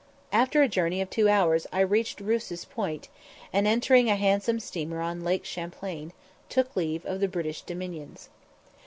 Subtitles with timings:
[0.31, 3.07] After a journey of two hours I reached Rouse's Point,
[3.53, 6.11] and, entering a handsome steamer on Lake Champlain,
[6.49, 8.29] took leave of the British dominions.